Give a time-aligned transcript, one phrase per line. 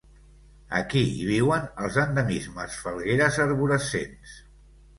[0.79, 4.37] Aquí hi viuen els endemismes falgueres arborescents.